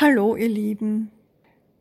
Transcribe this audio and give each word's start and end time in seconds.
Hallo 0.00 0.36
ihr 0.36 0.48
Lieben. 0.48 1.10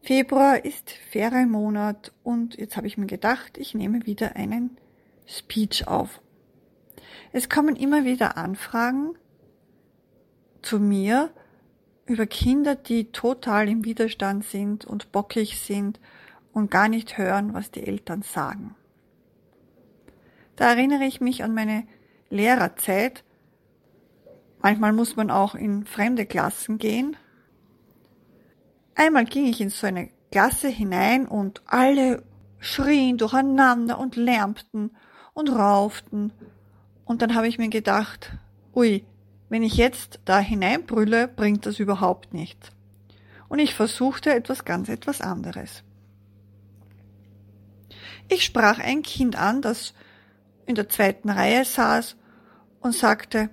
Februar 0.02 0.66
ist 0.66 0.90
Ferienmonat 0.90 2.12
und 2.24 2.58
jetzt 2.58 2.76
habe 2.76 2.88
ich 2.88 2.98
mir 2.98 3.06
gedacht, 3.06 3.60
ich 3.60 3.76
nehme 3.76 4.08
wieder 4.08 4.36
einen 4.36 4.76
Speech 5.28 5.88
auf. 5.88 6.20
Es 7.32 7.48
kommen 7.48 7.76
immer 7.76 8.06
wieder 8.06 8.36
Anfragen 8.36 9.14
zu 10.64 10.80
mir 10.80 11.30
über 12.08 12.26
Kinder, 12.26 12.74
die 12.74 13.12
total 13.12 13.70
im 13.70 13.86
Widerstand 13.86 14.46
sind 14.46 14.84
und 14.84 15.12
bockig 15.12 15.60
sind 15.62 16.00
und 16.54 16.72
gar 16.72 16.90
nicht 16.90 17.20
hören, 17.20 17.54
was 17.54 17.70
die 17.70 17.86
Eltern 17.86 18.24
sagen. 18.24 18.74
Da 20.56 20.70
erinnere 20.70 21.04
ich 21.04 21.22
mich 21.22 21.44
an 21.44 21.54
meine 21.54 21.86
Lehrerzeit. 22.32 23.24
Manchmal 24.60 24.94
muss 24.94 25.16
man 25.16 25.30
auch 25.30 25.54
in 25.54 25.86
fremde 25.86 26.26
Klassen 26.26 26.80
gehen 26.80 27.16
Einmal 29.00 29.26
ging 29.26 29.46
ich 29.46 29.62
in 29.62 29.70
so 29.70 29.86
eine 29.86 30.10
Klasse 30.32 30.70
hinein 30.70 31.28
und 31.28 31.62
alle 31.68 32.24
schrien 32.58 33.20
durcheinander 33.20 34.00
und 34.00 34.16
lärmten 34.16 34.90
und 35.36 35.50
rauften. 35.50 36.34
Und 37.06 37.22
dann 37.22 37.36
habe 37.36 37.48
ich 37.48 37.60
mir 37.60 37.70
gedacht, 37.70 38.32
ui, 38.74 39.06
wenn 39.50 39.62
ich 39.62 39.76
jetzt 39.76 40.20
da 40.26 40.40
hineinbrülle, 40.40 41.28
bringt 41.28 41.68
das 41.68 41.78
überhaupt 41.78 42.34
nichts. 42.34 42.72
Und 43.48 43.60
ich 43.60 43.76
versuchte 43.76 44.34
etwas 44.34 44.66
ganz 44.66 44.90
etwas 44.90 45.22
anderes. 45.22 45.84
Ich 48.30 48.44
sprach 48.44 48.80
ein 48.80 49.04
Kind 49.04 49.36
an, 49.38 49.62
das 49.62 49.94
in 50.66 50.74
der 50.74 50.90
zweiten 50.90 51.30
Reihe 51.30 51.64
saß 51.66 52.18
und 52.80 52.96
sagte, 52.96 53.52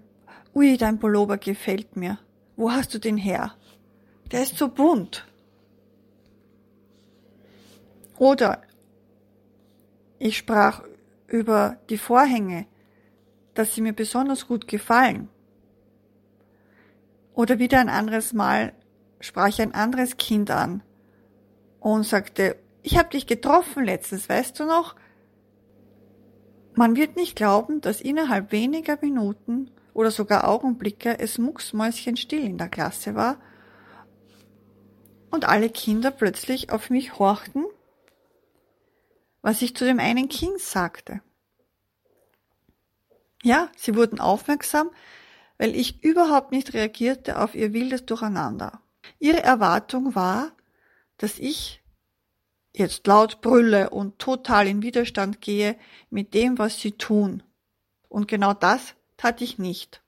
ui, 0.54 0.78
dein 0.78 0.98
Pullover 0.98 1.36
gefällt 1.36 1.96
mir. 1.96 2.18
Wo 2.56 2.72
hast 2.72 2.94
du 2.94 2.98
den 2.98 3.18
her? 3.18 3.52
Der 4.32 4.42
ist 4.42 4.56
so 4.56 4.68
bunt. 4.68 5.26
Oder 8.18 8.62
ich 10.18 10.36
sprach 10.38 10.82
über 11.26 11.78
die 11.90 11.98
Vorhänge, 11.98 12.66
dass 13.54 13.74
sie 13.74 13.80
mir 13.80 13.92
besonders 13.92 14.46
gut 14.46 14.68
gefallen. 14.68 15.28
Oder 17.34 17.58
wieder 17.58 17.80
ein 17.80 17.88
anderes 17.88 18.32
Mal 18.32 18.72
sprach 19.20 19.48
ich 19.48 19.60
ein 19.60 19.74
anderes 19.74 20.16
Kind 20.16 20.50
an 20.50 20.82
und 21.80 22.04
sagte, 22.04 22.56
ich 22.82 22.98
habe 22.98 23.08
dich 23.08 23.26
getroffen 23.26 23.84
letztens, 23.84 24.28
weißt 24.28 24.60
du 24.60 24.64
noch? 24.64 24.94
Man 26.74 26.96
wird 26.96 27.16
nicht 27.16 27.36
glauben, 27.36 27.80
dass 27.80 28.00
innerhalb 28.00 28.52
weniger 28.52 28.98
Minuten 29.00 29.70
oder 29.94 30.10
sogar 30.10 30.48
Augenblicke 30.48 31.18
es 31.18 31.38
mucksmäuschenstill 31.38 32.44
in 32.44 32.58
der 32.58 32.68
Klasse 32.68 33.14
war 33.14 33.38
und 35.30 35.48
alle 35.48 35.70
Kinder 35.70 36.10
plötzlich 36.10 36.70
auf 36.70 36.90
mich 36.90 37.18
horchten 37.18 37.64
was 39.44 39.60
ich 39.60 39.76
zu 39.76 39.84
dem 39.84 40.00
einen 40.00 40.30
Kind 40.30 40.58
sagte. 40.58 41.20
Ja, 43.42 43.70
sie 43.76 43.94
wurden 43.94 44.18
aufmerksam, 44.18 44.90
weil 45.58 45.76
ich 45.76 46.02
überhaupt 46.02 46.50
nicht 46.50 46.72
reagierte 46.72 47.38
auf 47.38 47.54
ihr 47.54 47.74
wildes 47.74 48.06
Durcheinander. 48.06 48.80
Ihre 49.18 49.42
Erwartung 49.42 50.14
war, 50.14 50.52
dass 51.18 51.38
ich 51.38 51.82
jetzt 52.72 53.06
laut 53.06 53.42
brülle 53.42 53.90
und 53.90 54.18
total 54.18 54.66
in 54.66 54.80
Widerstand 54.80 55.42
gehe 55.42 55.76
mit 56.08 56.32
dem, 56.32 56.56
was 56.56 56.80
sie 56.80 56.92
tun. 56.92 57.42
Und 58.08 58.28
genau 58.28 58.54
das 58.54 58.94
tat 59.18 59.42
ich 59.42 59.58
nicht. 59.58 60.02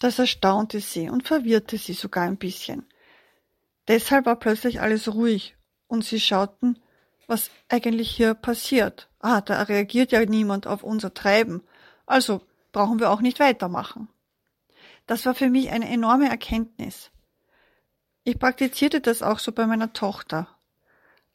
Das 0.00 0.18
erstaunte 0.18 0.80
sie 0.80 1.08
und 1.08 1.28
verwirrte 1.28 1.78
sie 1.78 1.92
sogar 1.92 2.24
ein 2.24 2.38
bisschen. 2.38 2.88
Deshalb 3.86 4.26
war 4.26 4.34
plötzlich 4.34 4.80
alles 4.80 5.14
ruhig 5.14 5.54
und 5.92 6.06
sie 6.06 6.20
schauten, 6.20 6.78
was 7.26 7.50
eigentlich 7.68 8.10
hier 8.10 8.32
passiert. 8.32 9.10
Ah, 9.20 9.42
da 9.42 9.60
reagiert 9.60 10.10
ja 10.10 10.24
niemand 10.24 10.66
auf 10.66 10.82
unser 10.82 11.12
Treiben, 11.12 11.62
also 12.06 12.40
brauchen 12.72 12.98
wir 12.98 13.10
auch 13.10 13.20
nicht 13.20 13.38
weitermachen. 13.40 14.08
Das 15.06 15.26
war 15.26 15.34
für 15.34 15.50
mich 15.50 15.68
eine 15.68 15.90
enorme 15.90 16.30
Erkenntnis. 16.30 17.10
Ich 18.24 18.38
praktizierte 18.38 19.02
das 19.02 19.20
auch 19.20 19.38
so 19.38 19.52
bei 19.52 19.66
meiner 19.66 19.92
Tochter. 19.92 20.48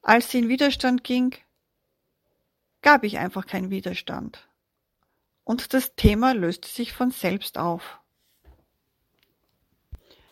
Als 0.02 0.32
sie 0.32 0.40
in 0.40 0.50
Widerstand 0.50 1.04
ging, 1.04 1.36
gab 2.82 3.04
ich 3.04 3.20
einfach 3.20 3.46
keinen 3.46 3.70
Widerstand. 3.70 4.48
Und 5.44 5.76
das 5.76 5.96
Thema 5.96 6.34
löste 6.34 6.68
sich 6.68 6.94
von 6.94 7.12
selbst 7.12 7.60
auf. 7.60 8.00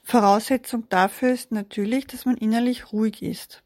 Voraussetzung 0.02 0.90
dafür 0.90 1.32
ist 1.32 1.52
natürlich, 1.52 2.08
dass 2.08 2.26
man 2.26 2.38
innerlich 2.38 2.92
ruhig 2.92 3.22
ist. 3.22 3.65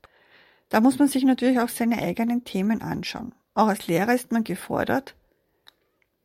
Da 0.69 0.81
muss 0.81 0.99
man 0.99 1.07
sich 1.07 1.23
natürlich 1.23 1.59
auch 1.59 1.69
seine 1.69 2.01
eigenen 2.01 2.43
Themen 2.43 2.81
anschauen. 2.81 3.33
Auch 3.53 3.67
als 3.67 3.87
Lehrer 3.87 4.13
ist 4.13 4.31
man 4.31 4.43
gefordert, 4.43 5.15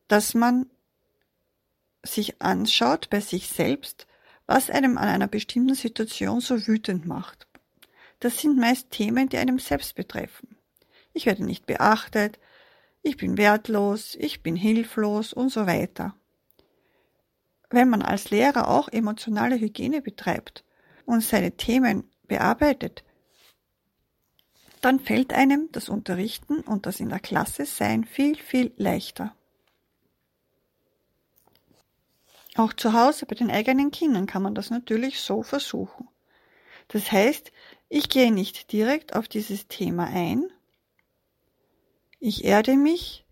dass 0.08 0.34
man 0.34 0.66
sich 2.02 2.40
anschaut 2.42 3.08
bei 3.10 3.20
sich 3.20 3.48
selbst, 3.48 4.06
was 4.46 4.68
einem 4.68 4.98
an 4.98 5.08
einer 5.08 5.26
bestimmten 5.26 5.74
Situation 5.74 6.40
so 6.40 6.66
wütend 6.66 7.06
macht. 7.06 7.46
Das 8.20 8.38
sind 8.38 8.58
meist 8.58 8.90
Themen, 8.90 9.28
die 9.28 9.38
einem 9.38 9.58
selbst 9.58 9.94
betreffen. 9.94 10.56
Ich 11.14 11.26
werde 11.26 11.44
nicht 11.44 11.66
beachtet, 11.66 12.38
ich 13.02 13.16
bin 13.16 13.36
wertlos, 13.36 14.14
ich 14.18 14.42
bin 14.42 14.56
hilflos 14.56 15.32
und 15.32 15.50
so 15.50 15.66
weiter. 15.66 16.14
Wenn 17.70 17.88
man 17.88 18.02
als 18.02 18.30
Lehrer 18.30 18.68
auch 18.68 18.88
emotionale 18.88 19.58
Hygiene 19.58 20.02
betreibt 20.02 20.64
und 21.06 21.22
seine 21.22 21.52
Themen 21.52 22.10
bearbeitet, 22.26 23.03
dann 24.84 25.00
fällt 25.00 25.32
einem 25.32 25.68
das 25.72 25.88
Unterrichten 25.88 26.60
und 26.60 26.86
das 26.86 27.00
in 27.00 27.08
der 27.08 27.20
Klasse 27.20 27.64
sein 27.64 28.04
viel, 28.04 28.36
viel 28.36 28.72
leichter. 28.76 29.34
Auch 32.56 32.72
zu 32.72 32.92
Hause 32.92 33.26
bei 33.26 33.34
den 33.34 33.50
eigenen 33.50 33.90
Kindern 33.90 34.26
kann 34.26 34.42
man 34.42 34.54
das 34.54 34.70
natürlich 34.70 35.20
so 35.20 35.42
versuchen. 35.42 36.08
Das 36.88 37.10
heißt, 37.10 37.50
ich 37.88 38.08
gehe 38.08 38.32
nicht 38.32 38.72
direkt 38.72 39.16
auf 39.16 39.26
dieses 39.26 39.68
Thema 39.68 40.04
ein. 40.04 40.44
Ich 42.20 42.44
erde 42.44 42.76
mich, 42.76 43.24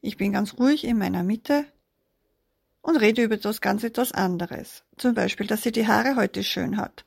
ich 0.00 0.16
bin 0.16 0.32
ganz 0.32 0.58
ruhig 0.58 0.84
in 0.84 0.98
meiner 0.98 1.22
Mitte 1.22 1.66
und 2.82 2.96
rede 2.96 3.22
über 3.22 3.36
das 3.36 3.60
ganz 3.60 3.84
etwas 3.84 4.12
anderes. 4.12 4.84
Zum 4.96 5.14
Beispiel, 5.14 5.46
dass 5.46 5.62
sie 5.62 5.72
die 5.72 5.86
Haare 5.86 6.16
heute 6.16 6.42
schön 6.42 6.76
hat. 6.76 7.04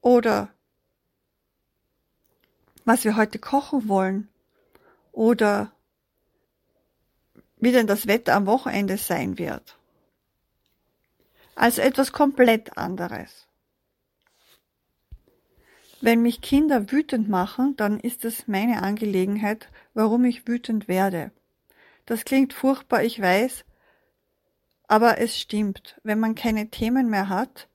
Oder 0.00 0.53
was 2.84 3.04
wir 3.04 3.16
heute 3.16 3.38
kochen 3.38 3.88
wollen 3.88 4.28
oder 5.12 5.72
wie 7.56 7.72
denn 7.72 7.86
das 7.86 8.06
Wetter 8.06 8.34
am 8.34 8.46
Wochenende 8.46 8.98
sein 8.98 9.38
wird. 9.38 9.78
Also 11.54 11.80
etwas 11.80 12.12
komplett 12.12 12.76
anderes. 12.76 13.46
Wenn 16.00 16.20
mich 16.20 16.42
Kinder 16.42 16.90
wütend 16.90 17.30
machen, 17.30 17.76
dann 17.76 17.98
ist 17.98 18.26
es 18.26 18.46
meine 18.46 18.82
Angelegenheit, 18.82 19.68
warum 19.94 20.24
ich 20.26 20.46
wütend 20.46 20.88
werde. 20.88 21.30
Das 22.04 22.26
klingt 22.26 22.52
furchtbar, 22.52 23.02
ich 23.02 23.18
weiß, 23.18 23.64
aber 24.86 25.18
es 25.18 25.38
stimmt. 25.38 25.98
Wenn 26.02 26.20
man 26.20 26.34
keine 26.34 26.68
Themen 26.68 27.08
mehr 27.08 27.30
hat, 27.30 27.68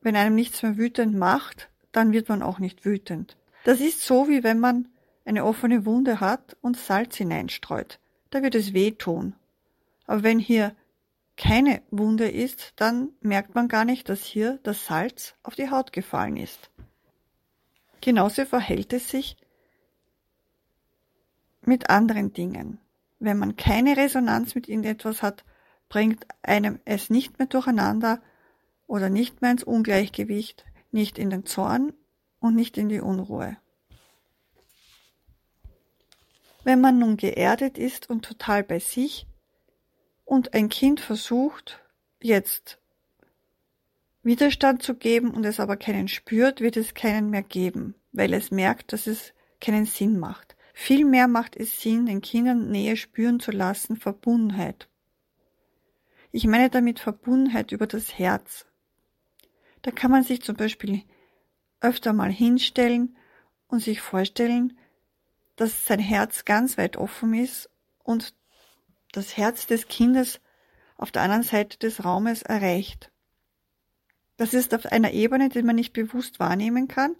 wenn 0.00 0.14
einem 0.14 0.36
nichts 0.36 0.62
mehr 0.62 0.76
wütend 0.76 1.16
macht, 1.16 1.70
dann 1.90 2.12
wird 2.12 2.28
man 2.28 2.42
auch 2.42 2.60
nicht 2.60 2.84
wütend. 2.84 3.36
Das 3.64 3.80
ist 3.80 4.02
so, 4.02 4.28
wie 4.28 4.42
wenn 4.42 4.58
man 4.58 4.88
eine 5.24 5.44
offene 5.44 5.86
Wunde 5.86 6.20
hat 6.20 6.56
und 6.60 6.76
Salz 6.76 7.16
hineinstreut. 7.16 8.00
Da 8.30 8.42
wird 8.42 8.54
es 8.54 8.72
wehtun. 8.72 9.34
Aber 10.06 10.22
wenn 10.22 10.38
hier 10.38 10.74
keine 11.36 11.82
Wunde 11.90 12.28
ist, 12.28 12.72
dann 12.76 13.10
merkt 13.20 13.54
man 13.54 13.68
gar 13.68 13.84
nicht, 13.84 14.08
dass 14.08 14.24
hier 14.24 14.58
das 14.62 14.86
Salz 14.86 15.34
auf 15.42 15.54
die 15.54 15.70
Haut 15.70 15.92
gefallen 15.92 16.36
ist. 16.36 16.70
Genauso 18.00 18.44
verhält 18.44 18.92
es 18.92 19.08
sich 19.08 19.36
mit 21.64 21.88
anderen 21.88 22.32
Dingen. 22.32 22.78
Wenn 23.20 23.38
man 23.38 23.56
keine 23.56 23.96
Resonanz 23.96 24.56
mit 24.56 24.68
irgendetwas 24.68 25.22
hat, 25.22 25.44
bringt 25.88 26.26
einem 26.42 26.80
es 26.84 27.10
nicht 27.10 27.38
mehr 27.38 27.46
durcheinander 27.46 28.20
oder 28.88 29.08
nicht 29.08 29.40
mehr 29.40 29.52
ins 29.52 29.62
Ungleichgewicht, 29.62 30.64
nicht 30.90 31.18
in 31.18 31.30
den 31.30 31.46
Zorn 31.46 31.92
und 32.42 32.54
nicht 32.54 32.76
in 32.76 32.88
die 32.88 33.00
Unruhe. 33.00 33.56
Wenn 36.64 36.80
man 36.80 36.98
nun 36.98 37.16
geerdet 37.16 37.78
ist 37.78 38.10
und 38.10 38.24
total 38.24 38.62
bei 38.62 38.78
sich 38.78 39.26
und 40.24 40.54
ein 40.54 40.68
Kind 40.68 41.00
versucht, 41.00 41.80
jetzt 42.20 42.78
Widerstand 44.22 44.82
zu 44.82 44.94
geben 44.94 45.32
und 45.32 45.44
es 45.44 45.58
aber 45.58 45.76
keinen 45.76 46.06
spürt, 46.08 46.60
wird 46.60 46.76
es 46.76 46.94
keinen 46.94 47.30
mehr 47.30 47.42
geben, 47.42 47.94
weil 48.12 48.32
es 48.34 48.50
merkt, 48.50 48.92
dass 48.92 49.06
es 49.06 49.32
keinen 49.60 49.86
Sinn 49.86 50.18
macht. 50.18 50.56
Vielmehr 50.74 51.26
macht 51.28 51.56
es 51.56 51.80
Sinn, 51.80 52.06
den 52.06 52.20
Kindern 52.20 52.70
Nähe 52.70 52.96
spüren 52.96 53.40
zu 53.40 53.50
lassen, 53.50 53.96
Verbundenheit. 53.96 54.88
Ich 56.30 56.46
meine 56.46 56.70
damit 56.70 56.98
Verbundenheit 57.00 57.72
über 57.72 57.86
das 57.86 58.18
Herz, 58.18 58.66
Da 59.82 59.90
kann 59.90 60.12
man 60.12 60.22
sich 60.22 60.42
zum 60.42 60.54
Beispiel 60.56 61.02
öfter 61.82 62.12
mal 62.12 62.30
hinstellen 62.30 63.16
und 63.66 63.80
sich 63.80 64.00
vorstellen, 64.00 64.78
dass 65.56 65.86
sein 65.86 65.98
Herz 65.98 66.44
ganz 66.44 66.78
weit 66.78 66.96
offen 66.96 67.34
ist 67.34 67.68
und 68.02 68.34
das 69.12 69.36
Herz 69.36 69.66
des 69.66 69.88
Kindes 69.88 70.40
auf 70.96 71.10
der 71.10 71.22
anderen 71.22 71.42
Seite 71.42 71.78
des 71.78 72.04
Raumes 72.04 72.42
erreicht. 72.42 73.10
Das 74.36 74.54
ist 74.54 74.74
auf 74.74 74.86
einer 74.86 75.12
Ebene, 75.12 75.48
die 75.48 75.62
man 75.62 75.76
nicht 75.76 75.92
bewusst 75.92 76.40
wahrnehmen 76.40 76.88
kann, 76.88 77.16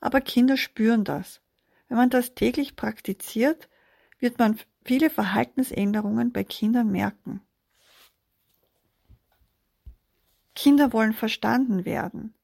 aber 0.00 0.20
Kinder 0.20 0.56
spüren 0.56 1.04
das. 1.04 1.40
Wenn 1.88 1.96
man 1.96 2.10
das 2.10 2.34
täglich 2.34 2.76
praktiziert, 2.76 3.68
wird 4.18 4.38
man 4.38 4.58
viele 4.84 5.10
Verhaltensänderungen 5.10 6.32
bei 6.32 6.44
Kindern 6.44 6.90
merken. 6.90 7.40
Kinder 10.54 10.92
wollen 10.92 11.12
verstanden 11.12 11.84
werden. 11.84 12.34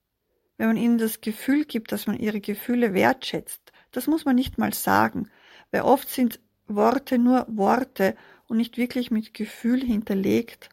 Wenn 0.56 0.69
man 0.69 0.76
ihnen 0.76 0.99
das 0.99 1.20
Gefühl 1.20 1.64
gibt, 1.64 1.93
dass 1.93 2.06
man 2.06 2.19
ihre 2.19 2.41
Gefühle 2.41 2.94
wertschätzt, 2.94 3.73
das 3.93 4.06
muss 4.06 4.25
man 4.25 4.37
nicht 4.37 4.58
mal 4.58 4.73
sagen, 4.73 5.31
weil 5.70 5.82
oft 5.82 6.08
sind 6.08 6.41
Worte 6.67 7.19
nur 7.19 7.47
Worte 7.49 8.17
und 8.49 8.56
nicht 8.56 8.76
wirklich 8.76 9.11
mit 9.11 9.35
Gefühl 9.35 9.85
hinterlegt. 9.85 10.70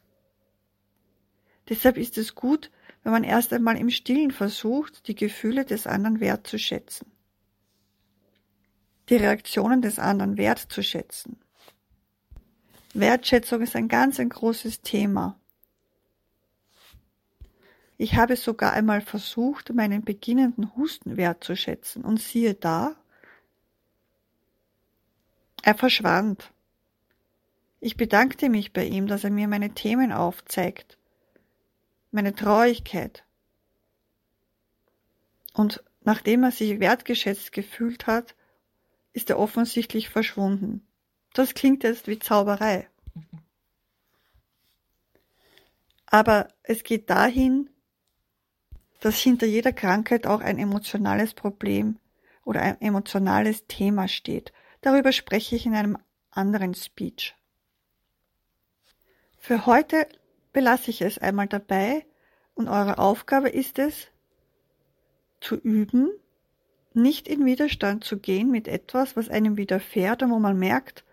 Deshalb 1.69 1.97
ist 1.97 2.17
es 2.17 2.35
gut, 2.35 2.71
wenn 3.03 3.11
man 3.11 3.23
erst 3.23 3.53
einmal 3.53 3.77
im 3.77 3.89
Stillen 3.89 4.31
versucht, 4.31 5.07
die 5.07 5.15
Gefühle 5.15 5.65
des 5.65 5.87
anderen 5.87 6.19
wertzuschätzen. 6.19 7.11
Die 9.09 9.15
Reaktionen 9.15 9.81
des 9.81 9.99
anderen 9.99 10.37
wertzuschätzen. 10.37 11.37
Wertschätzung 12.93 13.61
ist 13.61 13.75
ein 13.75 13.87
ganz 13.87 14.19
ein 14.19 14.29
großes 14.29 14.81
Thema. 14.81 15.39
Ich 18.03 18.15
habe 18.15 18.35
sogar 18.35 18.73
einmal 18.73 18.99
versucht, 18.99 19.73
meinen 19.73 20.03
beginnenden 20.03 20.75
Husten 20.75 21.15
wertzuschätzen 21.15 22.03
und 22.03 22.19
siehe 22.19 22.53
da, 22.53 22.97
er 25.61 25.73
verschwand. 25.73 26.51
Ich 27.79 27.95
bedankte 27.95 28.49
mich 28.49 28.73
bei 28.73 28.83
ihm, 28.83 29.07
dass 29.07 29.23
er 29.23 29.29
mir 29.29 29.47
meine 29.47 29.73
Themen 29.73 30.11
aufzeigt, 30.11 30.97
meine 32.11 32.35
Trauigkeit. 32.35 33.23
Und 35.53 35.81
nachdem 36.01 36.43
er 36.43 36.51
sich 36.51 36.81
wertgeschätzt 36.81 37.53
gefühlt 37.53 38.05
hat, 38.05 38.35
ist 39.13 39.29
er 39.29 39.39
offensichtlich 39.39 40.09
verschwunden. 40.09 40.85
Das 41.33 41.53
klingt 41.53 41.83
jetzt 41.83 42.07
wie 42.07 42.19
Zauberei. 42.19 42.89
Aber 46.05 46.49
es 46.63 46.83
geht 46.83 47.09
dahin, 47.09 47.69
dass 49.03 49.19
hinter 49.19 49.45
jeder 49.45 49.73
Krankheit 49.73 50.25
auch 50.25 50.39
ein 50.39 50.57
emotionales 50.57 51.33
Problem 51.33 51.99
oder 52.45 52.61
ein 52.61 52.79
emotionales 52.79 53.67
Thema 53.67 54.07
steht. 54.07 54.53
Darüber 54.79 55.11
spreche 55.11 55.57
ich 55.57 55.65
in 55.65 55.75
einem 55.75 55.97
anderen 56.31 56.73
Speech. 56.73 57.35
Für 59.37 59.65
heute 59.65 60.07
belasse 60.53 60.89
ich 60.89 61.01
es 61.01 61.17
einmal 61.17 61.47
dabei 61.47 62.05
und 62.53 62.69
eure 62.69 62.97
Aufgabe 62.97 63.49
ist 63.49 63.77
es, 63.77 64.07
zu 65.41 65.57
üben, 65.57 66.09
nicht 66.93 67.27
in 67.27 67.45
Widerstand 67.45 68.05
zu 68.05 68.19
gehen 68.19 68.49
mit 68.51 68.69
etwas, 68.69 69.17
was 69.17 69.27
einem 69.27 69.57
widerfährt 69.57 70.23
und 70.23 70.31
wo 70.31 70.39
man 70.39 70.57
merkt, 70.57 71.03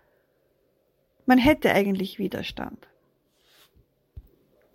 man 1.25 1.39
hätte 1.39 1.73
eigentlich 1.73 2.19
Widerstand. 2.19 2.87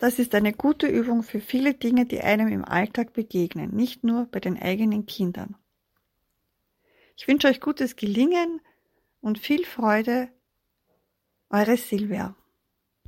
Das 0.07 0.21
ist 0.21 0.37
eine 0.37 0.53
gute 0.53 0.87
Übung 0.87 1.25
für 1.25 1.41
viele 1.41 1.75
Dinge, 1.75 2.07
die 2.07 2.21
einem 2.21 2.47
im 2.47 2.65
Alltag 2.65 3.13
begegnen, 3.13 3.75
nicht 3.75 4.05
nur 4.05 4.27
bei 4.27 4.39
den 4.39 4.57
eigenen 4.57 5.05
Kindern. 5.05 5.57
Ich 7.17 7.27
wünsche 7.27 7.49
euch 7.49 7.61
gutes 7.61 7.97
Gelingen 7.97 8.61
und 9.21 9.41
viel 9.41 9.65
Freude. 9.65 10.29
Eure 11.51 11.77
Silvia. 11.77 12.37